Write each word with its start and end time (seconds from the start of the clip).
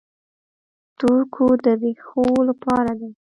تور 0.99 1.21
کود 1.35 1.57
د 1.65 1.67
ریښو 1.81 2.25
لپاره 2.49 2.91
دی. 2.99 3.11